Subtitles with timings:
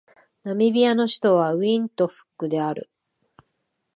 [0.41, 2.89] ナミビアの首都はウィントフックである